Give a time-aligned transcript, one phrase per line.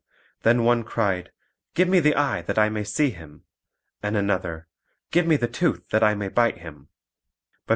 [0.41, 1.29] Then one cried,
[1.75, 3.43] "Give me the eye, that I may see him";
[4.01, 4.65] and another,
[5.11, 6.87] "Give me the tooth, that I may bite him."